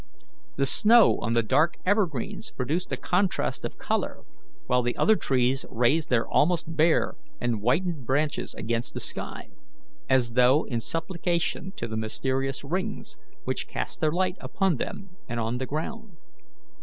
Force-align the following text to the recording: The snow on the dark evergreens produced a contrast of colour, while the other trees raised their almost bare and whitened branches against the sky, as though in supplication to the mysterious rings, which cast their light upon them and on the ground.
The 0.55 0.65
snow 0.65 1.19
on 1.21 1.33
the 1.33 1.43
dark 1.43 1.77
evergreens 1.85 2.49
produced 2.49 2.91
a 2.91 2.97
contrast 2.97 3.63
of 3.63 3.77
colour, 3.77 4.23
while 4.65 4.81
the 4.81 4.97
other 4.97 5.15
trees 5.15 5.63
raised 5.69 6.09
their 6.09 6.27
almost 6.27 6.75
bare 6.75 7.13
and 7.39 7.59
whitened 7.59 8.03
branches 8.03 8.55
against 8.55 8.95
the 8.95 8.99
sky, 8.99 9.49
as 10.09 10.31
though 10.31 10.63
in 10.63 10.81
supplication 10.81 11.71
to 11.75 11.87
the 11.87 11.97
mysterious 11.97 12.63
rings, 12.63 13.19
which 13.43 13.67
cast 13.67 13.99
their 13.99 14.09
light 14.11 14.37
upon 14.39 14.77
them 14.77 15.11
and 15.29 15.39
on 15.39 15.59
the 15.59 15.67
ground. 15.67 16.17